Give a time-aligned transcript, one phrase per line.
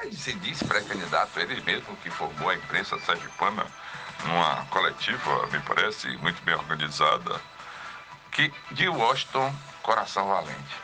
[0.00, 3.66] que se disse pré-candidato, ele mesmo que formou a imprensa sergipana
[4.24, 7.40] numa coletiva, me parece, muito bem organizada,
[8.32, 10.76] que de Washington, coração valente.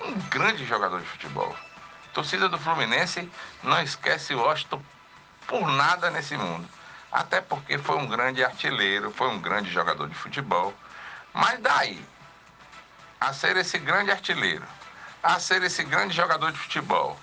[0.00, 1.54] Um grande jogador de futebol.
[2.12, 3.30] torcida do Fluminense
[3.62, 4.82] não esquece Washington
[5.46, 6.68] por nada nesse mundo.
[7.10, 10.74] Até porque foi um grande artilheiro, foi um grande jogador de futebol.
[11.32, 12.04] Mas daí,
[13.20, 14.66] a ser esse grande artilheiro,
[15.22, 17.18] a ser esse grande jogador de futebol,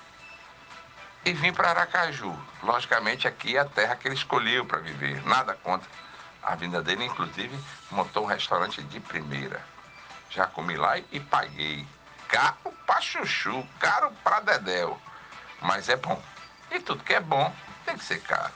[1.25, 2.37] e vim para Aracaju.
[2.61, 5.89] Logicamente, aqui é a terra que ele escolheu para viver, nada contra
[6.41, 7.05] a vinda dele.
[7.05, 9.61] Inclusive, montou um restaurante de primeira.
[10.29, 11.85] Já comi lá e paguei.
[12.27, 15.01] Caro para chuchu, caro para dedéu.
[15.61, 16.21] Mas é bom.
[16.71, 17.53] E tudo que é bom
[17.85, 18.53] tem que ser caro.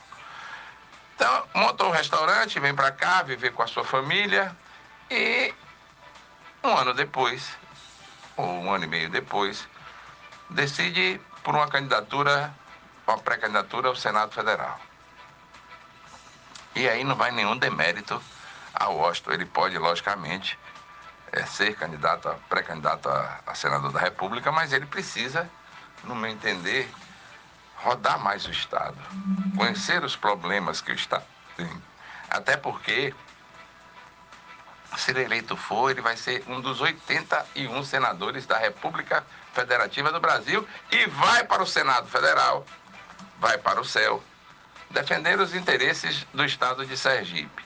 [1.15, 4.55] Então, montou um restaurante, vem para cá, viver com a sua família
[5.09, 5.53] e
[6.63, 7.57] um ano depois,
[8.37, 9.67] ou um ano e meio depois,
[10.49, 12.53] decide por uma candidatura,
[13.07, 14.79] uma pré-candidatura ao Senado Federal.
[16.75, 18.21] E aí não vai nenhum demérito
[18.73, 19.31] ao Washington.
[19.31, 20.57] Ele pode, logicamente,
[21.31, 25.49] é, ser candidato, pré-candidato a, a senador da República, mas ele precisa,
[26.03, 26.89] no meu entender,
[27.77, 28.97] rodar mais o Estado,
[29.55, 31.25] conhecer os problemas que o Estado
[31.55, 31.83] tem.
[32.29, 33.13] Até porque,
[34.99, 40.19] se ele eleito for, ele vai ser um dos 81 senadores da República Federativa do
[40.19, 42.65] Brasil e vai para o Senado Federal,
[43.39, 44.23] vai para o céu,
[44.89, 47.63] defender os interesses do Estado de Sergipe.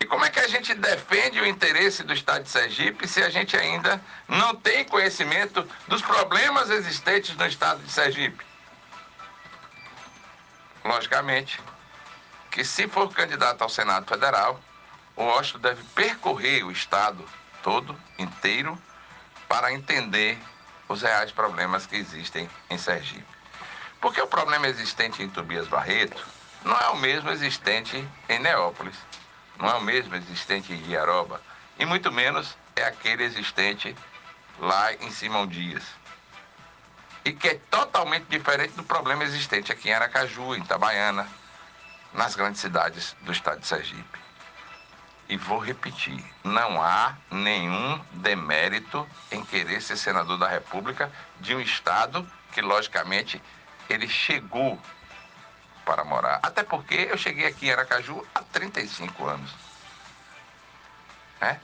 [0.00, 3.30] E como é que a gente defende o interesse do Estado de Sergipe se a
[3.30, 8.44] gente ainda não tem conhecimento dos problemas existentes no Estado de Sergipe?
[10.84, 11.60] Logicamente
[12.54, 14.60] que se for candidato ao Senado Federal,
[15.16, 17.24] o Washington deve percorrer o Estado
[17.62, 18.78] todo, inteiro,
[19.48, 20.38] para entender
[20.88, 23.24] os reais problemas que existem em Sergipe.
[24.00, 26.24] Porque o problema existente em Tobias Barreto
[26.64, 28.96] não é o mesmo existente em Neópolis,
[29.58, 31.40] não é o mesmo existente em Guiaroba,
[31.78, 33.96] e muito menos é aquele existente
[34.58, 35.82] lá em Simão Dias
[37.24, 41.26] e que é totalmente diferente do problema existente aqui em Aracaju, em Itabaiana,
[42.12, 44.23] nas grandes cidades do estado de Sergipe.
[45.28, 51.60] E vou repetir, não há nenhum demérito em querer ser senador da República de um
[51.60, 53.42] estado que, logicamente,
[53.88, 54.78] ele chegou
[55.84, 56.40] para morar.
[56.42, 59.54] Até porque eu cheguei aqui em Aracaju há 35 anos.
[61.40, 61.60] Né?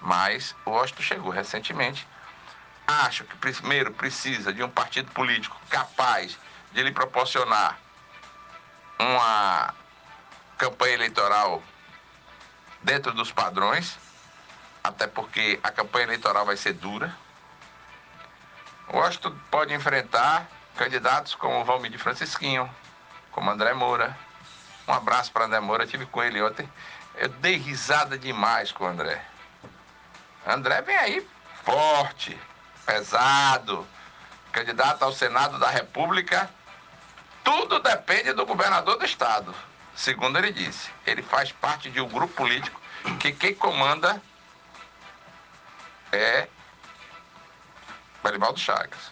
[0.00, 2.06] Mas o Washington chegou recentemente
[2.88, 6.38] acho que primeiro precisa de um partido político capaz
[6.72, 7.78] de lhe proporcionar
[8.98, 9.74] uma
[10.56, 11.62] campanha eleitoral
[12.82, 13.98] dentro dos padrões,
[14.82, 17.14] até porque a campanha eleitoral vai ser dura.
[18.92, 20.46] Washington pode enfrentar
[20.76, 22.68] candidatos como Valmir de Francisquinho,
[23.32, 24.16] como André Moura.
[24.86, 26.70] Um abraço para André Moura, tive com ele ontem.
[27.16, 29.22] Eu dei risada demais com o André.
[30.46, 31.28] André vem aí
[31.64, 32.38] forte,
[32.86, 33.86] pesado,
[34.50, 36.48] candidato ao Senado da República,
[37.44, 39.54] tudo depende do governador do estado.
[39.98, 42.80] Segundo ele disse, ele faz parte de um grupo político
[43.18, 44.22] que quem comanda
[46.12, 46.46] é
[48.22, 49.10] Belivaldo Chagas.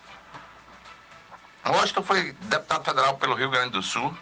[1.66, 4.16] Washington foi deputado federal pelo Rio Grande do Sul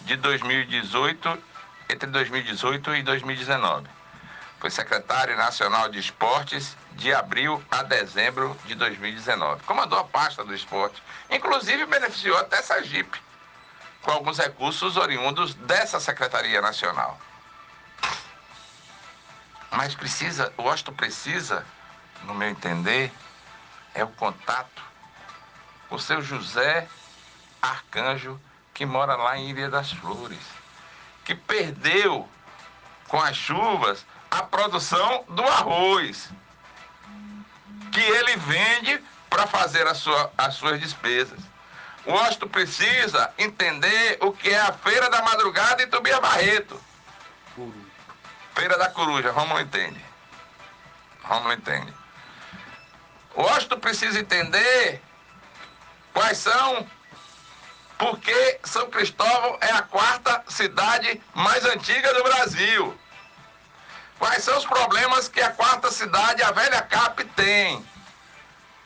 [0.00, 1.42] de 2018,
[1.90, 3.86] entre 2018 e 2019.
[4.60, 9.62] Foi secretário nacional de esportes de abril a dezembro de 2019.
[9.64, 11.02] Comandou a pasta do esporte.
[11.30, 13.20] Inclusive beneficiou até Sergipe,
[14.02, 17.18] com alguns recursos oriundos dessa Secretaria Nacional.
[19.70, 21.66] Mas precisa, o Washington precisa,
[22.24, 23.12] no meu entender,
[23.94, 24.82] é o contato
[25.88, 26.88] com o seu José
[27.60, 28.40] Arcanjo,
[28.72, 30.38] que mora lá em Ilha das Flores,
[31.24, 32.28] que perdeu
[33.08, 36.30] com as chuvas a produção do arroz,
[37.90, 41.40] que ele vende para fazer a sua, as suas despesas.
[42.08, 46.80] O Washington precisa entender o que é a Feira da Madrugada em Tubia Barreto.
[48.54, 50.02] Feira da Coruja, Romulo entende.
[51.22, 51.92] Romulo entende.
[53.34, 55.02] O Washington precisa entender
[56.14, 56.88] quais são,
[57.98, 62.98] porque São Cristóvão é a quarta cidade mais antiga do Brasil.
[64.18, 67.86] Quais são os problemas que a quarta cidade, a velha CAP, tem?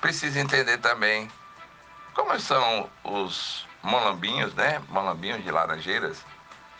[0.01, 1.31] Precisa entender também
[2.14, 4.81] como são os molambinhos, né?
[4.88, 6.25] Molambinhos de laranjeiras.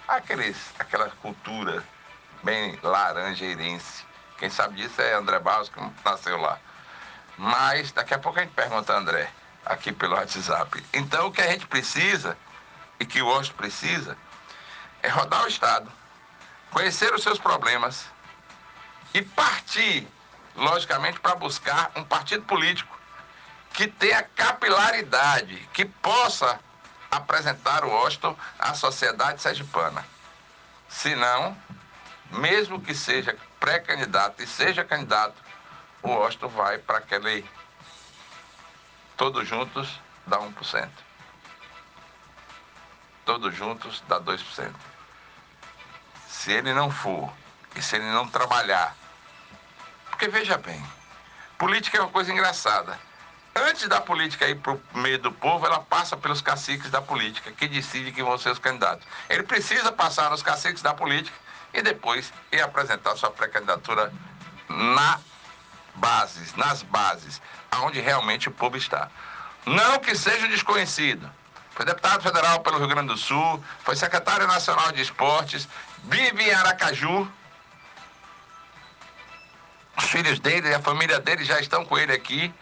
[0.07, 1.83] Aqueles, aquela cultura
[2.43, 4.05] bem laranjeirense.
[4.39, 6.59] Quem sabe disso é André Barros, que nasceu lá.
[7.39, 9.31] Mas daqui a pouco a gente pergunta a André,
[9.65, 10.85] aqui pelo WhatsApp.
[10.93, 12.37] Então o que a gente precisa
[12.99, 14.17] e que o Washington precisa
[15.03, 15.91] é rodar o Estado,
[16.71, 18.07] conhecer os seus problemas
[19.15, 20.07] e partir,
[20.55, 22.99] logicamente, para buscar um partido político
[23.73, 26.61] que tenha capilaridade, que possa
[27.11, 30.05] apresentar o Washington à sociedade sergipana.
[30.89, 31.57] Se não,
[32.31, 35.35] mesmo que seja pré-candidato e seja candidato,
[36.03, 37.45] o Washington vai para aquele
[39.17, 40.91] todos juntos dá 1%.
[43.25, 44.75] Todos juntos dá 2%.
[46.29, 47.33] Se ele não for
[47.77, 48.97] e se ele não trabalhar,
[50.11, 50.85] porque veja bem,
[51.57, 52.99] política é uma coisa engraçada.
[53.55, 57.53] Antes da política ir para o meio do povo, ela passa pelos caciques da política,
[57.53, 59.07] que decidem quem vão ser os candidatos.
[59.29, 61.37] Ele precisa passar nos caciques da política
[61.75, 64.13] e depois ir apresentar sua pré-candidatura
[64.69, 65.21] na
[65.95, 69.11] bases, nas bases, aonde realmente o povo está.
[69.67, 71.31] Não que seja desconhecido.
[71.75, 75.69] Foi deputado federal pelo Rio Grande do Sul, foi secretário nacional de esportes,
[76.05, 77.31] vive em Aracaju.
[79.97, 82.53] Os filhos dele e a família dele já estão com ele aqui.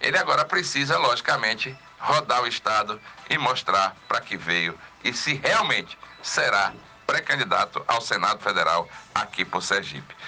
[0.00, 5.98] Ele agora precisa, logicamente, rodar o Estado e mostrar para que veio e se realmente
[6.22, 6.72] será
[7.06, 10.14] pré-candidato ao Senado Federal aqui por Sergipe.